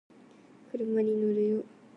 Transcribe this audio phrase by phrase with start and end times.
[0.71, 1.63] 車に乗るよ